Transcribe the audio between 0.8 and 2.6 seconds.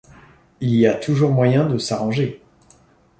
a toujours moyen de s’arranger.